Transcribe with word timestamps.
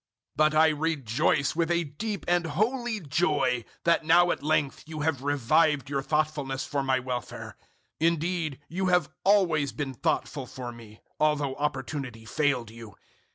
004:010 0.35 0.37
But 0.37 0.55
I 0.55 0.67
rejoice 0.69 1.55
with 1.55 1.69
a 1.69 1.83
deep 1.83 2.25
and 2.27 2.47
holy 2.47 3.01
joy 3.01 3.63
that 3.83 4.03
now 4.03 4.31
at 4.31 4.41
length 4.41 4.81
you 4.87 5.01
have 5.01 5.21
revived 5.21 5.91
your 5.91 6.01
thoughtfulness 6.01 6.65
for 6.65 6.81
my 6.81 6.97
welfare. 6.97 7.55
Indeed 7.99 8.59
you 8.67 8.87
have 8.87 9.11
always 9.23 9.71
been 9.73 9.93
thoughtful 9.93 10.47
for 10.47 10.71
me, 10.71 11.01
although 11.19 11.53
opportunity 11.57 12.25
failed 12.25 12.71
you. 12.71 12.95